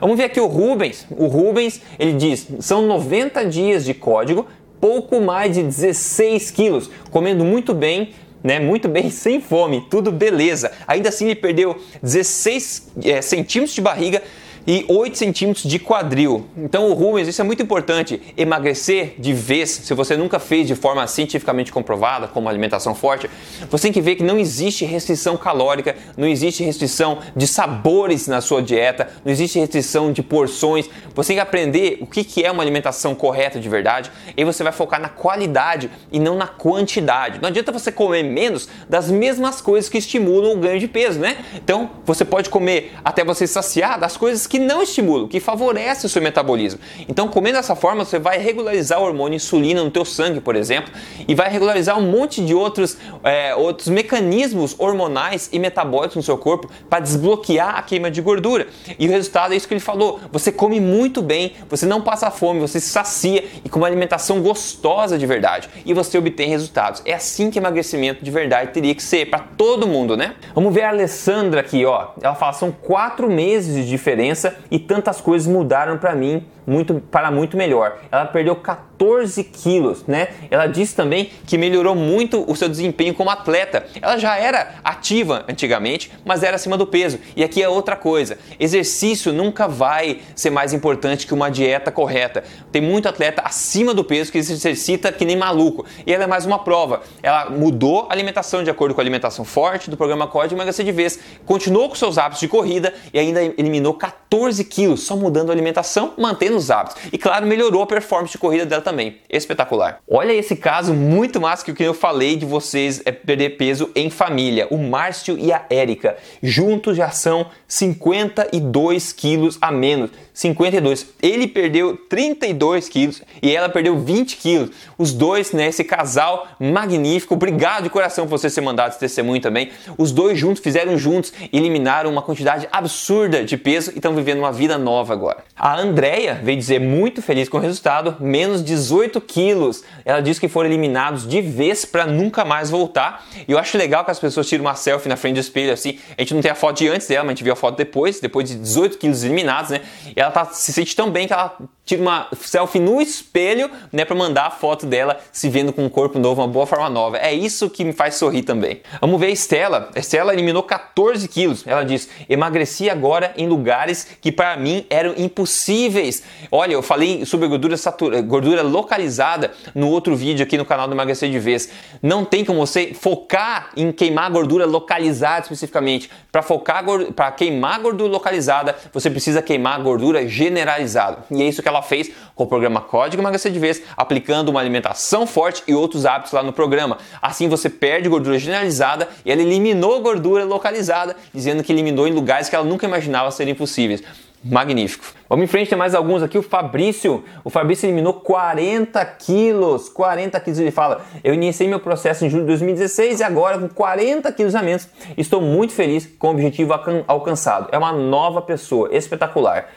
Vamos 0.00 0.16
ver 0.16 0.24
aqui 0.24 0.40
o 0.40 0.46
Rubens. 0.46 1.06
O 1.10 1.26
Rubens, 1.26 1.80
ele 1.98 2.12
diz, 2.12 2.46
são 2.60 2.86
90 2.86 3.44
dias 3.46 3.84
de 3.84 3.94
código, 3.94 4.46
pouco 4.80 5.20
mais 5.20 5.54
de 5.54 5.62
16 5.62 6.50
quilos, 6.50 6.90
comendo 7.10 7.44
muito 7.44 7.74
bem, 7.74 8.10
né, 8.42 8.60
muito 8.60 8.88
bem, 8.88 9.10
sem 9.10 9.40
fome, 9.40 9.86
tudo 9.90 10.10
beleza. 10.10 10.72
Ainda 10.86 11.08
assim, 11.08 11.26
ele 11.26 11.36
perdeu 11.36 11.80
16 12.02 12.92
é, 13.04 13.22
centímetros 13.22 13.74
de 13.74 13.80
barriga 13.80 14.22
e 14.68 14.84
8 14.86 15.16
centímetros 15.16 15.64
de 15.64 15.78
quadril. 15.78 16.46
Então, 16.54 16.90
o 16.90 16.92
Rubens, 16.92 17.26
isso 17.26 17.40
é 17.40 17.44
muito 17.44 17.62
importante. 17.62 18.20
Emagrecer 18.36 19.14
de 19.18 19.32
vez, 19.32 19.70
se 19.70 19.94
você 19.94 20.14
nunca 20.14 20.38
fez 20.38 20.66
de 20.66 20.74
forma 20.74 21.06
cientificamente 21.06 21.72
comprovada, 21.72 22.28
como 22.28 22.50
alimentação 22.50 22.94
forte, 22.94 23.30
você 23.70 23.84
tem 23.84 23.92
que 23.94 24.02
ver 24.02 24.16
que 24.16 24.22
não 24.22 24.38
existe 24.38 24.84
restrição 24.84 25.38
calórica, 25.38 25.96
não 26.18 26.28
existe 26.28 26.62
restrição 26.62 27.20
de 27.34 27.46
sabores 27.46 28.28
na 28.28 28.42
sua 28.42 28.62
dieta, 28.62 29.08
não 29.24 29.32
existe 29.32 29.58
restrição 29.58 30.12
de 30.12 30.22
porções. 30.22 30.90
Você 31.14 31.28
tem 31.28 31.36
que 31.36 31.42
aprender 31.42 31.96
o 32.02 32.06
que 32.06 32.44
é 32.44 32.52
uma 32.52 32.62
alimentação 32.62 33.14
correta 33.14 33.58
de 33.58 33.68
verdade 33.70 34.12
e 34.36 34.44
você 34.44 34.62
vai 34.62 34.72
focar 34.72 35.00
na 35.00 35.08
qualidade 35.08 35.90
e 36.12 36.20
não 36.20 36.34
na 36.34 36.46
quantidade. 36.46 37.40
Não 37.40 37.48
adianta 37.48 37.72
você 37.72 37.90
comer 37.90 38.22
menos 38.22 38.68
das 38.86 39.10
mesmas 39.10 39.62
coisas 39.62 39.88
que 39.88 39.96
estimulam 39.96 40.52
o 40.52 40.58
ganho 40.58 40.78
de 40.78 40.86
peso, 40.86 41.18
né? 41.18 41.38
Então, 41.54 41.90
você 42.04 42.22
pode 42.22 42.50
comer 42.50 42.92
até 43.02 43.24
você 43.24 43.46
saciar 43.46 43.98
das 43.98 44.14
coisas 44.14 44.46
que 44.46 44.57
que 44.58 44.64
não 44.64 44.82
estimulam, 44.82 45.28
que 45.28 45.38
favorecem 45.38 46.06
o 46.06 46.08
seu 46.08 46.20
metabolismo. 46.20 46.80
Então, 47.08 47.28
comendo 47.28 47.56
dessa 47.56 47.76
forma, 47.76 48.04
você 48.04 48.18
vai 48.18 48.38
regularizar 48.38 49.00
o 49.00 49.04
hormônio 49.04 49.36
insulina 49.36 49.84
no 49.84 49.90
teu 49.90 50.04
sangue, 50.04 50.40
por 50.40 50.56
exemplo, 50.56 50.92
e 51.28 51.34
vai 51.34 51.48
regularizar 51.48 51.96
um 51.96 52.10
monte 52.10 52.44
de 52.44 52.54
outros, 52.54 52.98
é, 53.22 53.54
outros 53.54 53.86
mecanismos 53.88 54.74
hormonais 54.76 55.48
e 55.52 55.58
metabólicos 55.60 56.16
no 56.16 56.22
seu 56.22 56.36
corpo 56.36 56.68
para 56.90 56.98
desbloquear 56.98 57.76
a 57.76 57.82
queima 57.82 58.10
de 58.10 58.20
gordura. 58.20 58.66
E 58.98 59.06
o 59.06 59.10
resultado 59.10 59.54
é 59.54 59.56
isso 59.56 59.68
que 59.68 59.74
ele 59.74 59.80
falou: 59.80 60.18
você 60.32 60.50
come 60.50 60.80
muito 60.80 61.22
bem, 61.22 61.52
você 61.68 61.86
não 61.86 62.00
passa 62.00 62.30
fome, 62.30 62.58
você 62.58 62.80
se 62.80 62.88
sacia 62.88 63.44
e 63.64 63.68
com 63.68 63.78
uma 63.78 63.86
alimentação 63.86 64.40
gostosa 64.40 65.16
de 65.16 65.26
verdade, 65.26 65.68
e 65.86 65.94
você 65.94 66.18
obtém 66.18 66.48
resultados. 66.48 67.00
É 67.04 67.14
assim 67.14 67.50
que 67.50 67.58
emagrecimento 67.58 68.24
de 68.24 68.30
verdade 68.30 68.72
teria 68.72 68.94
que 68.94 69.02
ser 69.02 69.26
para 69.30 69.38
todo 69.38 69.86
mundo, 69.86 70.16
né? 70.16 70.34
Vamos 70.52 70.74
ver 70.74 70.82
a 70.82 70.88
Alessandra 70.88 71.60
aqui, 71.60 71.84
ó. 71.84 72.08
Ela 72.20 72.34
fala: 72.34 72.52
são 72.52 72.72
quatro 72.72 73.30
meses 73.30 73.76
de 73.76 73.88
diferença 73.88 74.47
e 74.70 74.78
tantas 74.78 75.20
coisas 75.20 75.46
mudaram 75.46 75.98
para 75.98 76.14
mim 76.14 76.46
muito 76.68 77.02
para 77.10 77.30
muito 77.30 77.56
melhor. 77.56 77.98
Ela 78.12 78.26
perdeu 78.26 78.54
14 78.54 79.42
quilos, 79.44 80.04
né? 80.06 80.28
Ela 80.50 80.66
disse 80.66 80.94
também 80.94 81.30
que 81.46 81.56
melhorou 81.56 81.94
muito 81.94 82.44
o 82.46 82.54
seu 82.54 82.68
desempenho 82.68 83.14
como 83.14 83.30
atleta. 83.30 83.86
Ela 84.00 84.18
já 84.18 84.36
era 84.36 84.74
ativa 84.84 85.44
antigamente, 85.48 86.12
mas 86.24 86.42
era 86.42 86.56
acima 86.56 86.76
do 86.76 86.86
peso. 86.86 87.18
E 87.34 87.42
aqui 87.42 87.62
é 87.62 87.68
outra 87.68 87.96
coisa: 87.96 88.36
exercício 88.60 89.32
nunca 89.32 89.66
vai 89.66 90.20
ser 90.36 90.50
mais 90.50 90.74
importante 90.74 91.26
que 91.26 91.32
uma 91.32 91.50
dieta 91.50 91.90
correta. 91.90 92.44
Tem 92.70 92.82
muito 92.82 93.08
atleta 93.08 93.42
acima 93.42 93.94
do 93.94 94.04
peso 94.04 94.30
que 94.30 94.42
se 94.42 94.52
exercita 94.52 95.10
que 95.10 95.24
nem 95.24 95.36
maluco. 95.36 95.86
E 96.06 96.12
ela 96.12 96.24
é 96.24 96.26
mais 96.26 96.44
uma 96.44 96.58
prova. 96.58 97.00
Ela 97.22 97.48
mudou 97.48 98.06
a 98.10 98.12
alimentação 98.12 98.62
de 98.62 98.70
acordo 98.70 98.94
com 98.94 99.00
a 99.00 99.02
alimentação 99.02 99.44
forte 99.44 99.88
do 99.88 99.96
programa 99.96 100.26
Código 100.26 100.54
Emagrecer 100.54 100.84
de 100.84 100.92
Vez, 100.92 101.18
continuou 101.46 101.88
com 101.88 101.94
seus 101.94 102.18
hábitos 102.18 102.40
de 102.40 102.48
corrida 102.48 102.92
e 103.12 103.18
ainda 103.18 103.42
eliminou 103.42 103.94
14 103.94 104.62
quilos, 104.64 105.04
só 105.04 105.16
mudando 105.16 105.50
a 105.50 105.52
alimentação, 105.52 106.12
mantendo 106.18 106.57
os 106.58 106.70
hábitos. 106.70 107.00
E 107.12 107.18
claro, 107.18 107.46
melhorou 107.46 107.82
a 107.82 107.86
performance 107.86 108.32
de 108.32 108.38
corrida 108.38 108.66
dela 108.66 108.82
também. 108.82 109.18
Espetacular. 109.28 110.00
Olha 110.08 110.32
esse 110.32 110.56
caso 110.56 110.92
muito 110.92 111.40
mais 111.40 111.62
que 111.62 111.70
o 111.70 111.74
que 111.74 111.84
eu 111.84 111.94
falei 111.94 112.36
de 112.36 112.44
vocês 112.44 113.00
é 113.04 113.12
perder 113.12 113.56
peso 113.56 113.90
em 113.94 114.10
família. 114.10 114.66
O 114.70 114.78
Márcio 114.78 115.38
e 115.38 115.52
a 115.52 115.64
Érica 115.70 116.16
juntos 116.42 116.96
já 116.96 117.10
são 117.10 117.46
52 117.66 119.12
quilos 119.12 119.58
a 119.60 119.70
menos. 119.70 120.10
52. 120.38 121.06
Ele 121.20 121.48
perdeu 121.48 121.96
32 122.08 122.88
quilos 122.88 123.22
e 123.42 123.54
ela 123.54 123.68
perdeu 123.68 123.98
20 123.98 124.36
quilos. 124.36 124.70
Os 124.96 125.12
dois, 125.12 125.52
né, 125.52 125.66
esse 125.66 125.82
casal 125.82 126.46
magnífico. 126.60 127.34
Obrigado 127.34 127.84
de 127.84 127.90
coração 127.90 128.24
por 128.24 128.38
você 128.38 128.48
ter 128.48 128.60
mandado 128.60 128.90
esse 128.90 129.00
testemunho 129.00 129.40
também. 129.40 129.70
Os 129.96 130.12
dois 130.12 130.38
juntos 130.38 130.62
fizeram 130.62 130.96
juntos, 130.96 131.32
eliminaram 131.52 132.10
uma 132.10 132.22
quantidade 132.22 132.68
absurda 132.70 133.44
de 133.44 133.56
peso 133.56 133.90
e 133.90 133.96
estão 133.96 134.14
vivendo 134.14 134.38
uma 134.38 134.52
vida 134.52 134.78
nova 134.78 135.12
agora. 135.12 135.38
A 135.56 135.76
Andrea 135.76 136.34
veio 136.48 136.58
dizer 136.58 136.80
muito 136.80 137.20
feliz 137.20 137.46
com 137.46 137.58
o 137.58 137.60
resultado, 137.60 138.16
menos 138.18 138.64
18 138.64 139.20
quilos. 139.20 139.84
Ela 140.02 140.22
disse 140.22 140.40
que 140.40 140.48
foram 140.48 140.70
eliminados 140.70 141.28
de 141.28 141.42
vez 141.42 141.84
para 141.84 142.06
nunca 142.06 142.42
mais 142.42 142.70
voltar. 142.70 143.26
E 143.46 143.52
eu 143.52 143.58
acho 143.58 143.76
legal 143.76 144.02
que 144.02 144.10
as 144.10 144.18
pessoas 144.18 144.48
tiram 144.48 144.64
uma 144.64 144.74
selfie 144.74 145.10
na 145.10 145.16
frente 145.16 145.34
do 145.34 145.40
espelho 145.40 145.74
assim. 145.74 145.98
A 146.16 146.22
gente 146.22 146.32
não 146.32 146.40
tem 146.40 146.50
a 146.50 146.54
foto 146.54 146.78
de 146.78 146.88
antes 146.88 147.06
dela, 147.06 147.22
mas 147.22 147.32
a 147.32 147.34
gente 147.34 147.44
viu 147.44 147.52
a 147.52 147.56
foto 147.56 147.76
depois, 147.76 148.18
depois 148.18 148.48
de 148.48 148.54
18 148.54 148.96
quilos 148.96 149.24
eliminados, 149.24 149.72
né? 149.72 149.82
E 150.16 150.18
ela 150.18 150.30
tá, 150.30 150.46
se 150.46 150.72
sente 150.72 150.96
tão 150.96 151.10
bem 151.10 151.26
que 151.26 151.34
ela 151.34 151.54
tira 151.88 152.02
uma 152.02 152.28
selfie 152.38 152.78
no 152.78 153.00
espelho, 153.00 153.70
né, 153.90 154.04
para 154.04 154.14
mandar 154.14 154.46
a 154.46 154.50
foto 154.50 154.84
dela 154.84 155.18
se 155.32 155.48
vendo 155.48 155.72
com 155.72 155.86
um 155.86 155.88
corpo 155.88 156.18
novo, 156.18 156.42
uma 156.42 156.46
boa 156.46 156.66
forma 156.66 156.90
nova. 156.90 157.16
É 157.16 157.32
isso 157.32 157.70
que 157.70 157.82
me 157.82 157.94
faz 157.94 158.16
sorrir 158.16 158.42
também. 158.42 158.82
Vamos 159.00 159.18
ver 159.18 159.26
a 159.26 159.30
Estela. 159.30 159.88
A 159.96 159.98
Estela 159.98 160.34
eliminou 160.34 160.62
14 160.62 161.26
quilos. 161.28 161.66
Ela 161.66 161.84
diz: 161.84 162.06
emagreci 162.28 162.90
agora 162.90 163.32
em 163.38 163.48
lugares 163.48 164.06
que 164.20 164.30
para 164.30 164.54
mim 164.58 164.84
eram 164.90 165.14
impossíveis. 165.16 166.22
Olha, 166.52 166.74
eu 166.74 166.82
falei 166.82 167.24
sobre 167.24 167.48
gordura, 167.48 167.76
satura, 167.78 168.20
gordura 168.20 168.62
localizada 168.62 169.52
no 169.74 169.88
outro 169.88 170.14
vídeo 170.14 170.44
aqui 170.44 170.58
no 170.58 170.66
canal 170.66 170.86
do 170.86 170.94
Emagrecer 170.94 171.30
de 171.30 171.38
Vez. 171.38 171.70
Não 172.02 172.22
tem 172.22 172.44
como 172.44 172.58
você 172.58 172.92
focar 172.92 173.70
em 173.74 173.90
queimar 173.90 174.30
gordura 174.30 174.66
localizada 174.66 175.40
especificamente. 175.42 176.10
Para 176.30 176.42
focar 176.42 176.84
para 177.16 177.32
queimar 177.32 177.80
gordura 177.80 178.10
localizada, 178.10 178.76
você 178.92 179.08
precisa 179.08 179.40
queimar 179.40 179.80
gordura 179.82 180.28
generalizada. 180.28 181.24
E 181.30 181.42
é 181.42 181.46
isso 181.46 181.62
que 181.62 181.68
ela 181.68 181.77
fez 181.82 182.10
com 182.34 182.44
o 182.44 182.46
programa 182.46 182.80
Código 182.80 183.22
Emagrecer 183.22 183.52
de 183.52 183.58
Vez, 183.58 183.82
aplicando 183.96 184.48
uma 184.48 184.60
alimentação 184.60 185.26
forte 185.26 185.62
e 185.66 185.74
outros 185.74 186.06
hábitos 186.06 186.32
lá 186.32 186.42
no 186.42 186.52
programa. 186.52 186.98
Assim 187.20 187.48
você 187.48 187.68
perde 187.68 188.08
gordura 188.08 188.38
generalizada 188.38 189.08
e 189.24 189.30
ela 189.32 189.42
eliminou 189.42 190.00
gordura 190.00 190.44
localizada, 190.44 191.16
dizendo 191.32 191.62
que 191.62 191.72
eliminou 191.72 192.06
em 192.06 192.12
lugares 192.12 192.48
que 192.48 192.56
ela 192.56 192.64
nunca 192.64 192.86
imaginava 192.86 193.30
serem 193.30 193.54
possíveis. 193.54 194.02
Magnífico. 194.42 195.04
Vamos 195.28 195.44
em 195.44 195.46
frente, 195.48 195.68
tem 195.68 195.76
mais 195.76 195.96
alguns 195.96 196.22
aqui. 196.22 196.38
O 196.38 196.42
Fabrício. 196.42 197.24
O 197.42 197.50
Fabrício 197.50 197.86
eliminou 197.86 198.14
40 198.14 199.04
quilos. 199.04 199.88
40 199.88 200.38
quilos. 200.38 200.60
Ele 200.60 200.70
fala: 200.70 201.04
Eu 201.24 201.34
iniciei 201.34 201.68
meu 201.68 201.80
processo 201.80 202.24
em 202.24 202.30
julho 202.30 202.44
de 202.44 202.48
2016 202.48 203.18
e 203.18 203.24
agora, 203.24 203.58
com 203.58 203.68
40 203.68 204.30
quilos 204.32 204.54
a 204.54 204.62
menos, 204.62 204.88
estou 205.16 205.40
muito 205.40 205.72
feliz 205.72 206.08
com 206.18 206.28
o 206.28 206.30
objetivo 206.30 206.72
alcançado. 207.08 207.68
É 207.72 207.78
uma 207.78 207.92
nova 207.92 208.40
pessoa, 208.40 208.88
espetacular. 208.94 209.68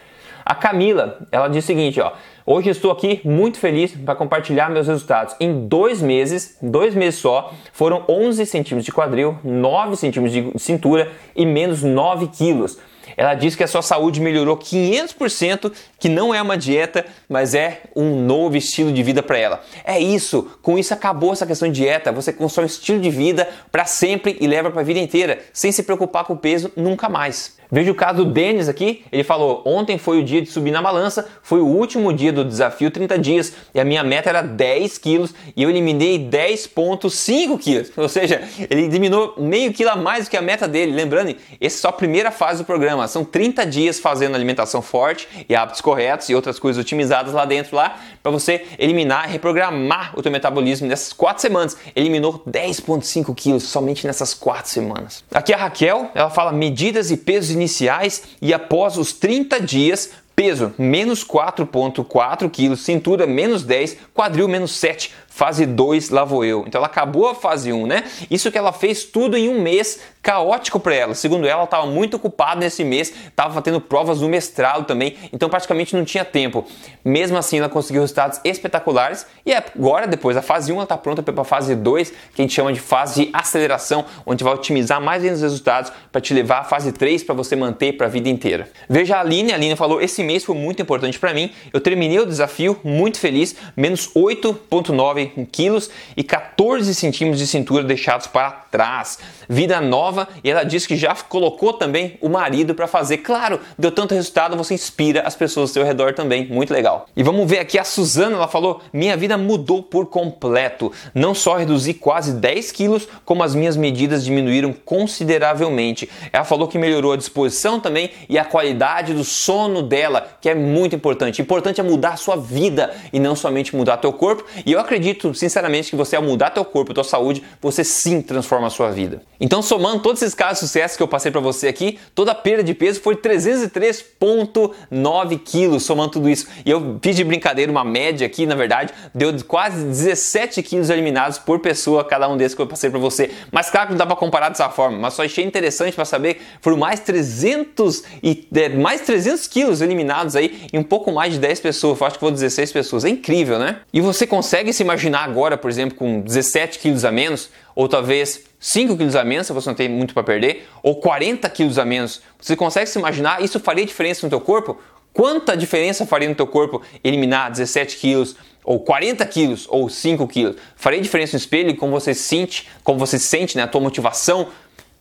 A 0.46 0.56
Camila, 0.56 1.20
ela 1.32 1.48
diz 1.48 1.64
o 1.64 1.68
seguinte: 1.68 2.00
ó. 2.00 2.14
Hoje 2.44 2.70
estou 2.72 2.92
aqui 2.92 3.22
muito 3.24 3.60
feliz 3.60 3.92
para 3.92 4.16
compartilhar 4.16 4.70
meus 4.70 4.88
resultados. 4.88 5.36
Em 5.40 5.68
dois 5.68 6.02
meses, 6.02 6.58
dois 6.62 6.96
meses 6.96 7.20
só, 7.20 7.54
foram 7.72 8.04
11 8.10 8.46
centímetros 8.48 8.86
de 8.86 8.92
quadril, 8.92 9.38
9 9.44 9.96
centímetros 9.96 10.34
de 10.34 10.60
cintura 10.60 11.12
e 11.36 11.46
menos 11.46 11.84
9 11.84 12.28
quilos. 12.28 12.80
Ela 13.16 13.36
diz 13.36 13.56
que 13.56 13.64
a 13.64 13.68
sua 13.68 13.82
saúde 13.82 14.20
melhorou 14.20 14.58
500%, 14.58 15.72
que 16.00 16.10
não 16.10 16.34
é 16.34 16.42
uma 16.42 16.58
dieta, 16.58 17.06
mas 17.30 17.54
é 17.54 17.82
um 17.96 18.26
novo 18.26 18.58
estilo 18.58 18.92
de 18.92 19.04
vida 19.04 19.22
para 19.22 19.38
ela. 19.38 19.62
É 19.84 20.00
isso, 20.00 20.52
com 20.62 20.78
isso 20.78 20.94
acabou 20.94 21.32
essa 21.32 21.46
questão 21.46 21.70
de 21.70 21.82
dieta. 21.82 22.12
Você 22.12 22.34
constrói 22.34 22.66
um 22.66 22.68
estilo 22.68 23.00
de 23.00 23.10
vida 23.10 23.48
para 23.72 23.86
sempre 23.86 24.38
e 24.40 24.48
leva 24.48 24.72
para 24.72 24.82
a 24.82 24.84
vida 24.84 25.00
inteira, 25.00 25.40
sem 25.54 25.72
se 25.72 25.84
preocupar 25.84 26.26
com 26.26 26.34
o 26.34 26.38
peso 26.38 26.72
nunca 26.76 27.08
mais. 27.08 27.61
Veja 27.72 27.90
o 27.90 27.96
caso 27.96 28.26
do 28.26 28.32
Denis 28.32 28.68
aqui, 28.68 29.06
ele 29.12 29.24
falou: 29.24 29.62
ontem 29.66 29.98
foi 29.98 30.20
o 30.20 30.24
dia 30.24 30.42
de 30.42 30.50
subir 30.50 30.72
na 30.72 30.82
balança, 30.82 31.26
foi 31.42 31.62
o 31.62 31.66
último 31.66 32.12
dia 32.12 32.34
do 32.34 32.44
desafio 32.44 32.92
30 32.92 33.18
dias 33.18 33.54
e 33.74 33.80
a 33.80 33.86
minha 33.86 34.04
meta 34.04 34.30
era 34.30 34.42
10 34.42 34.98
quilos 34.98 35.34
e 35.56 35.64
eu 35.64 35.70
eliminei 35.70 36.20
10,5 36.20 37.58
quilos. 37.58 37.92
Ou 37.96 38.10
seja, 38.10 38.42
ele 38.70 38.84
eliminou 38.84 39.36
meio 39.38 39.72
quilo 39.72 39.90
a 39.90 39.96
mais 39.96 40.26
do 40.26 40.32
que 40.32 40.36
a 40.36 40.42
meta 40.42 40.68
dele. 40.68 40.92
Lembrando, 40.92 41.34
essa 41.62 41.78
é 41.78 41.80
só 41.80 41.88
a 41.88 41.94
primeira 41.94 42.30
fase 42.30 42.62
do 42.62 42.66
programa, 42.66 43.08
são 43.08 43.24
30 43.24 43.66
dias 43.66 44.00
fazendo 44.00 44.36
alimentação 44.36 44.82
forte 44.82 45.28
e 45.48 45.56
hábitos 45.56 45.80
corretos 45.80 46.28
e 46.28 46.36
outras 46.36 46.60
coisas 46.60 46.82
otimizadas 46.82 47.34
lá 47.34 47.46
dentro 47.46 47.78
lá 47.78 47.98
para 48.22 48.32
você 48.32 48.66
eliminar 48.78 49.30
reprogramar 49.30 50.12
o 50.18 50.22
teu 50.22 50.32
metabolismo 50.32 50.88
nessas 50.88 51.14
4 51.14 51.42
semanas. 51.42 51.78
Eliminou 51.96 52.44
10,5 52.46 53.34
quilos 53.34 53.64
somente 53.64 54.06
nessas 54.06 54.34
4 54.34 54.70
semanas. 54.70 55.24
Aqui 55.34 55.54
a 55.54 55.58
Raquel, 55.58 56.12
ela 56.14 56.30
fala 56.30 56.52
medidas 56.52 57.12
e 57.12 57.18
pesos 57.18 57.61
iniciais 57.62 58.24
e 58.42 58.54
após 58.54 58.98
os 58.98 59.14
30 59.14 59.62
dias 59.62 60.10
Peso, 60.34 60.74
menos 60.76 61.24
4,4 61.24 62.50
quilos. 62.50 62.82
Cintura, 62.82 63.28
menos 63.28 63.64
10. 63.64 63.98
Quadril, 64.14 64.48
menos 64.48 64.72
7. 64.72 65.14
Fase 65.34 65.66
2, 65.66 66.10
lá 66.10 66.26
vou 66.26 66.44
eu. 66.44 66.66
Então 66.68 66.78
ela 66.78 66.88
acabou 66.88 67.30
a 67.30 67.34
fase 67.34 67.72
1, 67.72 67.88
né? 67.88 68.04
Isso 68.30 68.52
que 68.52 68.58
ela 68.58 68.74
fez 68.74 69.06
tudo 69.06 69.38
em 69.38 69.48
um 69.48 69.62
mês 69.62 70.02
caótico 70.22 70.78
para 70.78 70.94
ela. 70.94 71.16
Segundo 71.16 71.48
ela, 71.48 71.62
ela 71.62 71.64
estava 71.64 71.86
muito 71.88 72.18
ocupada 72.18 72.60
nesse 72.60 72.84
mês, 72.84 73.12
estava 73.30 73.62
tendo 73.62 73.80
provas 73.80 74.20
do 74.20 74.28
mestrado 74.28 74.86
também, 74.86 75.16
então 75.32 75.50
praticamente 75.50 75.96
não 75.96 76.04
tinha 76.04 76.26
tempo. 76.26 76.68
Mesmo 77.04 77.38
assim, 77.38 77.60
ela 77.60 77.70
conseguiu 77.70 78.02
resultados 78.02 78.42
espetaculares 78.44 79.26
e 79.46 79.54
agora, 79.54 80.06
depois 80.06 80.36
da 80.36 80.42
fase 80.42 80.72
1, 80.72 80.76
ela 80.76 80.84
está 80.84 80.98
pronta 80.98 81.24
para 81.24 81.42
a 81.42 81.46
fase 81.46 81.76
2, 81.76 82.10
que 82.36 82.42
a 82.42 82.42
gente 82.42 82.54
chama 82.54 82.74
de 82.74 82.82
fase 82.82 83.26
de 83.26 83.30
aceleração, 83.34 84.06
onde 84.26 84.44
vai 84.44 84.54
otimizar 84.54 85.02
mais 85.02 85.24
ainda 85.24 85.36
os 85.36 85.42
resultados 85.42 85.94
para 86.12 86.20
te 86.20 86.34
levar 86.34 86.60
à 86.60 86.64
fase 86.66 86.92
3 86.92 87.24
para 87.24 87.34
você 87.34 87.56
manter 87.56 87.94
para 87.94 88.08
a 88.08 88.10
vida 88.10 88.28
inteira. 88.28 88.70
Veja 88.90 89.16
a 89.16 89.22
Aline, 89.22 89.54
a 89.54 89.56
Aline 89.56 89.78
falou: 89.78 90.02
esse 90.02 90.22
mês 90.24 90.44
foi 90.44 90.56
muito 90.56 90.82
importante 90.82 91.18
para 91.18 91.34
mim, 91.34 91.52
eu 91.74 91.80
terminei 91.80 92.20
o 92.20 92.26
desafio 92.26 92.78
muito 92.84 93.18
feliz, 93.18 93.56
menos 93.78 94.10
8,9 94.10 95.21
quilos 95.52 95.90
e 96.16 96.24
14 96.24 96.94
centímetros 96.94 97.40
de 97.40 97.48
cintura 97.48 97.84
deixados 97.84 98.28
para 98.28 98.52
trás. 98.52 99.20
Vida 99.50 99.82
nova 99.82 100.28
e 100.44 100.50
ela 100.50 100.64
disse 100.64 100.88
que 100.88 100.96
já 100.96 101.14
colocou 101.16 101.74
também 101.74 102.18
o 102.22 102.30
marido 102.30 102.74
para 102.74 102.88
fazer. 102.88 103.18
Claro, 103.18 103.60
deu 103.78 103.92
tanto 103.92 104.16
resultado, 104.16 104.56
você 104.56 104.74
inspira 104.74 105.22
as 105.22 105.36
pessoas 105.36 105.70
ao 105.70 105.74
seu 105.74 105.84
redor 105.84 106.14
também. 106.14 106.48
Muito 106.48 106.74
legal. 106.74 107.08
E 107.16 107.24
vamos 107.24 107.50
ver 107.50 107.60
aqui 107.60 107.78
a 107.78 107.84
Suzana, 107.84 108.36
ela 108.36 108.48
falou: 108.48 108.82
minha 108.94 109.18
vida 109.18 109.38
mudou 109.38 109.84
por 109.84 110.06
completo. 110.06 110.92
Não 111.14 111.34
só 111.34 111.56
reduzi 111.58 111.94
quase 111.94 112.34
10 112.34 112.72
quilos, 112.72 113.08
como 113.26 113.44
as 113.44 113.54
minhas 113.54 113.76
medidas 113.76 114.24
diminuíram 114.24 114.74
consideravelmente. 114.74 116.10
Ela 116.32 116.46
falou 116.46 116.68
que 116.68 116.78
melhorou 116.78 117.14
a 117.14 117.18
disposição 117.18 117.80
também 117.80 118.12
e 118.30 118.38
a 118.38 118.46
qualidade 118.46 119.14
do 119.14 119.24
sono 119.24 119.82
dela, 119.82 120.28
que 120.40 120.50
é 120.50 120.56
muito 120.56 120.96
importante. 120.96 121.42
Importante 121.42 121.82
é 121.82 121.84
mudar 121.84 122.14
a 122.14 122.18
sua 122.18 122.36
vida 122.36 122.94
e 123.12 123.20
não 123.20 123.36
somente 123.36 123.76
mudar 123.76 123.98
teu 123.98 124.14
corpo. 124.14 124.46
E 124.66 124.72
eu 124.72 124.80
acredito, 124.80 125.11
sinceramente, 125.34 125.90
que 125.90 125.96
você 125.96 126.16
ao 126.16 126.22
mudar 126.24 126.52
teu 126.52 126.66
corpo, 126.66 126.94
tua 126.94 127.04
saúde, 127.04 127.44
você 127.62 127.84
sim 127.84 128.22
transforma 128.22 128.68
a 128.68 128.70
sua 128.70 128.92
vida. 128.92 129.22
Então, 129.40 129.62
somando 129.62 130.02
todos 130.02 130.22
esses 130.22 130.36
casos 130.36 130.60
de 130.60 130.68
sucesso 130.68 130.98
que 130.98 131.04
eu 131.04 131.08
passei 131.08 131.32
para 131.32 131.42
você 131.42 131.68
aqui, 131.68 132.00
toda 132.14 132.32
a 132.32 132.36
perda 132.36 132.64
de 132.64 132.74
peso 132.74 133.02
foi 133.02 133.16
303,9 133.16 135.40
quilos, 135.40 135.84
somando 135.84 136.12
tudo 136.12 136.30
isso. 136.30 136.48
E 136.66 136.72
eu 136.72 137.00
fiz 137.02 137.16
de 137.16 137.24
brincadeira 137.24 137.72
uma 137.72 137.84
média 137.84 138.28
aqui, 138.28 138.46
na 138.46 138.56
verdade, 138.56 138.94
deu 139.14 139.32
quase 139.48 139.84
17 139.84 140.62
quilos 140.62 140.90
eliminados 140.90 141.40
por 141.40 141.60
pessoa, 141.60 142.04
cada 142.04 142.28
um 142.30 142.38
desses 142.38 142.56
que 142.56 142.62
eu 142.62 142.68
passei 142.68 142.90
para 142.90 143.00
você. 143.00 143.32
Mas 143.52 143.70
claro 143.70 143.88
que 143.88 143.94
não 143.94 143.98
dá 143.98 144.06
para 144.06 144.16
comparar 144.16 144.50
dessa 144.50 144.70
forma, 144.70 144.98
mas 144.98 145.14
só 145.14 145.24
achei 145.24 145.44
interessante 145.44 145.96
para 145.96 146.06
saber 146.06 146.42
foram 146.62 146.78
mais 146.78 147.00
300 147.00 148.04
e 148.24 148.48
é, 148.56 148.70
mais 148.70 149.02
300 149.02 149.48
quilos 149.48 149.82
eliminados 149.82 150.36
aí 150.36 150.68
em 150.72 150.80
um 150.80 150.84
pouco 150.84 151.12
mais 151.12 151.34
de 151.34 151.40
10 151.40 151.60
pessoas, 151.60 152.00
eu 152.00 152.08
acho 152.08 152.16
que 152.16 152.20
foi 152.20 152.32
16 152.32 152.72
pessoas. 152.72 153.06
É 153.06 153.10
incrível, 153.10 153.60
né? 153.60 153.80
E 153.94 154.02
você 154.02 154.28
consegue 154.28 154.74
se 154.74 154.84
imaginar 154.84 155.01
agora, 155.14 155.58
por 155.58 155.70
exemplo, 155.70 155.98
com 155.98 156.22
17 156.22 156.80
quilos 156.80 157.06
a 157.06 157.12
menos, 157.12 157.50
ou 157.76 157.88
talvez 157.88 158.44
5 158.60 158.98
quilos 158.98 159.16
a 159.16 159.24
menos, 159.24 159.48
se 159.48 159.54
você 159.54 159.70
não 159.70 159.76
tem 159.76 159.90
muito 159.90 160.14
para 160.14 160.24
perder, 160.24 160.68
ou 160.84 160.96
40 160.96 161.50
quilos 161.50 161.80
a 161.80 161.86
menos. 161.86 162.22
Você 162.40 162.56
consegue 162.56 162.88
se 162.88 163.00
imaginar? 163.00 163.42
Isso 163.42 163.60
faria 163.60 163.86
diferença 163.86 164.26
no 164.26 164.30
teu 164.30 164.42
corpo? 164.42 164.78
Quanta 165.14 165.58
diferença 165.58 166.06
faria 166.06 166.30
no 166.30 166.36
teu 166.36 166.48
corpo 166.48 166.82
eliminar 167.04 167.52
17 167.52 167.98
quilos, 167.98 168.36
ou 168.64 168.80
40 168.80 169.26
quilos, 169.26 169.66
ou 169.70 169.90
5 169.90 170.28
quilos? 170.28 170.56
Faria 170.76 171.02
diferença 171.02 171.34
no 171.34 171.40
espelho, 171.40 171.76
como 171.76 171.92
você 171.92 172.14
se 172.14 172.24
sente, 172.24 172.70
como 172.84 173.00
você 173.00 173.18
se 173.18 173.26
sente, 173.26 173.58
né? 173.58 173.64
a 173.64 173.68
tua 173.68 173.82
motivação? 173.82 174.48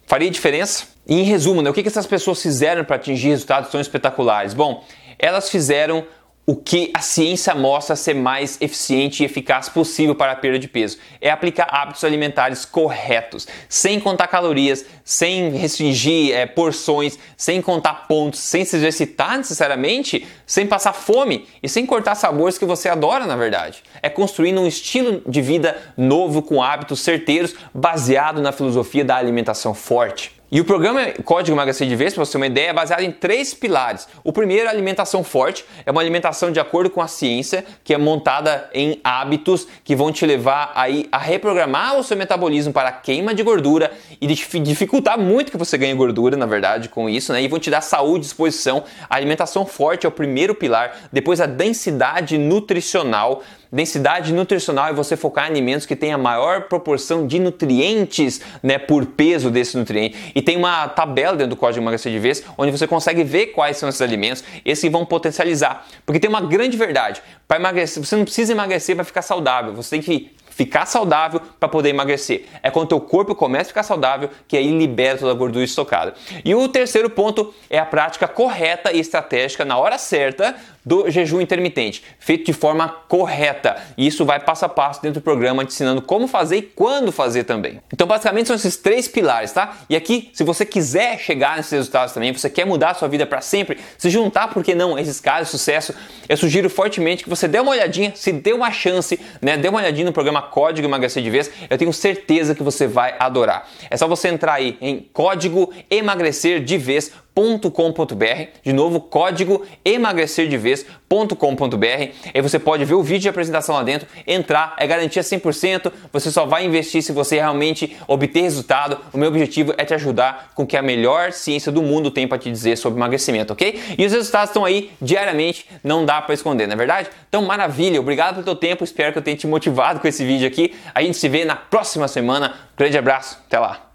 Faria 0.07 0.31
diferença? 0.31 0.87
E 1.07 1.21
em 1.21 1.23
resumo, 1.23 1.63
né? 1.63 1.71
o 1.71 1.73
que 1.73 1.87
essas 1.87 2.07
pessoas 2.07 2.43
fizeram 2.43 2.85
para 2.85 2.97
atingir 2.97 3.29
resultados 3.29 3.71
tão 3.71 3.81
espetaculares? 3.81 4.55
Bom, 4.55 4.85
elas 5.19 5.51
fizeram 5.51 6.05
o 6.47 6.57
que 6.57 6.91
a 6.95 7.01
ciência 7.01 7.55
mostra 7.55 7.95
ser 7.95 8.15
mais 8.15 8.61
eficiente 8.61 9.23
e 9.23 9.27
eficaz 9.27 9.69
possível 9.69 10.17
para 10.17 10.33
a 10.33 10.37
perda 10.37 10.59
de 10.59 10.67
peso. 10.67 10.99
É 11.21 11.31
aplicar 11.31 11.69
hábitos 11.71 12.03
alimentares 12.03 12.65
corretos, 12.65 13.47
sem 13.69 14.01
contar 14.01 14.27
calorias, 14.27 14.85
sem 15.05 15.51
restringir 15.51 16.35
é, 16.35 16.47
porções, 16.47 17.19
sem 17.37 17.63
contar 17.63 18.09
pontos, 18.09 18.41
sem 18.41 18.65
se 18.65 18.77
exercitar 18.77 19.39
necessariamente, 19.39 20.27
sem 20.45 20.67
passar 20.67 20.93
fome 20.93 21.47
e 21.63 21.69
sem 21.69 21.87
cortar 21.87 22.17
sabores 22.17 22.59
que 22.59 22.65
você 22.65 22.89
adora, 22.89 23.27
na 23.27 23.37
verdade. 23.37 23.85
É 24.03 24.09
construindo 24.09 24.61
um 24.61 24.67
estilo 24.67 25.23
de 25.29 25.41
vida 25.41 25.81
novo 25.97 26.43
com 26.43 26.63
hábitos 26.63 27.01
certeiros 27.01 27.55
baseado 27.73 28.41
na 28.43 28.51
filosofia 28.51 29.05
da 29.05 29.17
alimentação 29.17 29.73
forte. 29.73 30.40
E 30.53 30.61
o 30.61 30.65
programa 30.65 31.07
Código 31.25 31.55
Emagrecer 31.55 31.87
de 31.87 31.95
Vez, 31.95 32.13
para 32.13 32.25
você 32.25 32.33
ter 32.33 32.39
uma 32.39 32.47
ideia, 32.49 32.71
é 32.71 32.73
baseado 32.73 33.03
em 33.03 33.13
três 33.13 33.55
pilares. 33.55 34.09
O 34.25 34.33
primeiro 34.33 34.67
é 34.67 34.69
alimentação 34.69 35.23
forte, 35.23 35.65
é 35.87 35.93
uma 35.93 36.01
alimentação 36.01 36.51
de 36.51 36.59
acordo 36.59 36.91
com 36.91 37.01
a 37.01 37.07
ciência, 37.07 37.65
que 37.85 37.95
é 37.95 37.99
montada 37.99 38.69
em 38.75 39.01
hábitos 39.05 39.69
que 39.85 39.95
vão 39.95 40.11
te 40.11 40.27
levar 40.27 40.73
aí 40.75 41.07
a 41.13 41.19
reprogramar 41.19 41.97
o 41.97 42.03
seu 42.03 42.17
metabolismo 42.17 42.73
para 42.73 42.89
a 42.89 42.93
queima 42.93 43.33
de 43.33 43.45
gordura 43.45 43.93
e 44.21 44.27
dificultar 44.27 45.17
muito 45.17 45.53
que 45.53 45.57
você 45.57 45.79
ganhe 45.79 45.95
gordura, 45.95 46.37
na 46.37 46.47
verdade, 46.47 46.89
com 46.89 47.09
isso, 47.09 47.33
né? 47.33 47.41
E 47.41 47.47
vão 47.47 47.61
te 47.61 47.71
dar 47.71 47.81
saúde 47.81 48.25
disposição. 48.25 48.83
A 49.09 49.15
alimentação 49.15 49.65
forte 49.65 50.05
é 50.05 50.09
o 50.09 50.13
primeiro 50.13 50.53
pilar, 50.53 50.97
depois 51.13 51.41
a 51.41 51.47
densidade 51.47 52.37
nutricional, 52.37 53.45
densidade 53.73 54.33
nutricional 54.33 54.91
e 54.91 54.93
você 54.93 55.17
focar 55.17 55.47
em 55.47 55.51
alimentos 55.51 55.87
que 55.87 55.95
têm 55.95 56.13
a 56.13 56.19
maior 56.19 56.63
proporção 56.63 57.27
de 57.27 57.39
nutrientes 57.39 58.41
né, 58.63 58.79
por 58.79 59.07
peso 59.07 59.51
desse 59.51 59.77
nutriente. 59.77 60.33
E 60.35 60.43
tem 60.43 60.57
uma 60.57 60.89
tabela 60.89 61.37
dentro 61.37 61.51
do 61.51 61.57
código 61.57 61.83
emagrecer 61.83 62.13
de 62.13 62.19
vez 62.19 62.43
onde 62.59 62.73
você 62.73 62.87
consegue 62.87 63.23
ver 63.23 63.49
quais 63.49 63.77
são 63.77 63.89
esses 63.89 64.01
alimentos, 64.01 64.43
esses 64.65 64.83
que 64.83 64.91
vão 64.91 65.05
potencializar. 65.05 65.87
Porque 66.05 66.19
tem 66.19 66.29
uma 66.29 66.41
grande 66.41 66.77
verdade: 66.77 67.23
para 67.47 67.59
emagrecer, 67.59 68.05
você 68.05 68.17
não 68.17 68.25
precisa 68.25 68.53
emagrecer 68.53 68.97
para 68.97 69.05
ficar 69.05 69.23
saudável, 69.23 69.75
você 69.75 69.91
tem 69.91 70.03
que 70.03 70.41
ficar 70.61 70.85
saudável 70.85 71.41
para 71.59 71.71
poder 71.71 71.89
emagrecer. 71.89 72.45
É 72.63 72.71
quando 72.71 72.93
o 72.93 73.01
corpo 73.01 73.35
começa 73.35 73.63
a 73.63 73.69
ficar 73.69 73.83
saudável 73.83 74.29
que 74.47 74.59
aí 74.59 74.71
libera 74.77 75.17
toda 75.17 75.31
a 75.31 75.35
gordura 75.35 75.65
estocada. 75.65 76.13
E 76.45 76.55
o 76.55 76.69
terceiro 76.69 77.09
ponto 77.09 77.55
é 77.71 77.79
a 77.79 77.87
prática 77.87 78.29
correta 78.29 78.93
e 78.93 79.01
estratégica 79.01 79.65
na 79.65 79.79
hora 79.79 79.97
certa 79.97 80.55
do 80.85 81.11
jejum 81.11 81.41
intermitente, 81.41 82.03
feito 82.19 82.47
de 82.47 82.53
forma 82.53 82.89
correta. 82.89 83.77
E 83.97 84.07
isso 84.07 84.25
vai 84.25 84.41
passo 84.41 84.65
a 84.65 84.69
passo 84.69 85.03
dentro 85.03 85.21
do 85.21 85.25
programa, 85.25 85.65
te 85.65 85.73
ensinando 85.73 86.03
como 86.03 86.27
fazer 86.27 86.57
e 86.57 86.63
quando 86.63 87.13
fazer 87.13 87.45
também. 87.45 87.81
Então, 87.93 88.07
basicamente, 88.07 88.47
são 88.47 88.57
esses 88.57 88.77
três 88.77 89.07
pilares, 89.07 89.53
tá? 89.53 89.79
E 89.89 89.97
aqui, 89.97 90.31
se 90.33 90.43
você 90.43 90.65
quiser 90.65 91.19
chegar 91.19 91.57
nesses 91.57 91.73
resultados 91.73 92.15
também, 92.15 92.33
você 92.33 92.49
quer 92.49 92.65
mudar 92.65 92.91
a 92.91 92.95
sua 92.95 93.09
vida 93.09 93.27
para 93.27 93.41
sempre, 93.41 93.79
se 93.99 94.11
juntar, 94.11 94.49
por 94.49 94.65
que 94.65 94.75
não, 94.75 94.99
esses 94.99 95.21
casos 95.21 95.49
de 95.49 95.51
sucesso, 95.51 95.95
eu 96.29 96.37
sugiro 96.37 96.71
fortemente 96.71 97.25
que 97.25 97.31
você 97.31 97.47
dê 97.47 97.59
uma 97.61 97.71
olhadinha, 97.71 98.13
se 98.15 98.33
dê 98.33 98.53
uma 98.53 98.71
chance, 98.71 99.19
né? 99.41 99.57
Dê 99.57 99.69
uma 99.69 99.79
olhadinha 99.79 100.07
no 100.07 100.13
programa 100.13 100.43
Código 100.43 100.87
Emagrecer 100.87 101.23
de 101.23 101.31
Vez, 101.31 101.51
eu 101.69 101.77
tenho 101.77 101.93
certeza 101.93 102.55
que 102.55 102.63
você 102.63 102.87
vai 102.87 103.15
adorar. 103.19 103.69
É 103.91 103.97
só 103.97 104.09
você 104.09 104.29
entrar 104.29 104.55
aí 104.55 104.79
em 104.81 105.09
código 105.13 105.73
emagrecer 105.91 106.63
de 106.63 106.79
vez 106.79 107.13
emagrecerdevez.com.br. 107.37 108.49
De 108.63 108.73
novo, 108.73 109.01
código 109.01 109.65
emagrecerdevez.com.br. 109.85 111.87
Aí 112.35 112.41
você 112.41 112.59
pode 112.59 112.85
ver 112.85 112.95
o 112.95 113.03
vídeo 113.03 113.23
de 113.23 113.29
apresentação 113.29 113.75
lá 113.75 113.83
dentro, 113.83 114.09
entrar, 114.27 114.75
é 114.79 114.87
garantia 114.87 115.23
100%. 115.23 115.93
Você 116.13 116.31
só 116.31 116.47
vai 116.47 116.65
investir 116.65 117.03
se 117.03 117.13
você 117.13 117.37
realmente 117.37 117.97
obter 118.07 118.43
resultado. 118.43 118.99
O 119.13 119.19
meu 119.19 119.29
objetivo 119.29 119.75
é 119.77 119.85
te 119.85 119.95
ajudar 119.95 120.53
com 120.55 120.65
o 120.65 120.67
que 120.67 120.77
a 120.77 120.83
melhor 120.83 121.33
ciência 121.33 121.73
do 121.73 121.83
mundo 121.83 122.11
tem 122.11 122.27
para 122.27 122.39
te 122.39 122.51
dizer 122.51 122.77
sobre 122.77 122.99
emagrecimento, 122.99 123.53
ok? 123.53 123.81
E 123.99 124.05
os 124.05 124.13
resultados 124.13 124.51
estão 124.51 124.65
aí 124.65 124.91
diariamente, 125.01 125.67
não 125.83 126.05
dá 126.05 126.21
para 126.21 126.35
esconder, 126.35 126.67
não 126.67 126.75
é 126.75 126.77
verdade? 126.77 127.09
Então, 127.29 127.43
maravilha, 127.43 128.01
obrigado 128.01 128.35
pelo 128.35 128.45
teu 128.45 128.57
tempo, 128.57 128.85
espero 128.85 129.13
que 129.13 129.19
eu 129.19 129.23
tenha 129.23 129.37
te 129.37 129.47
motivado 129.47 130.01
com 130.01 130.09
esse 130.09 130.25
vídeo 130.25 130.47
aqui. 130.47 130.75
A 130.95 131.03
gente 131.03 131.17
se 131.17 131.29
vê 131.29 131.45
na 131.45 131.57
próxima 131.57 132.09
semana. 132.09 132.55
grande 132.77 132.99
abraço, 132.99 133.39
até 133.47 133.59
lá! 133.59 133.90